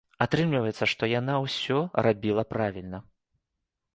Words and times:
Атрымліваецца, 0.25 0.85
што 0.93 1.09
яна 1.09 1.35
ўсё 1.43 1.77
рабіла 2.07 2.43
правільна. 2.53 3.03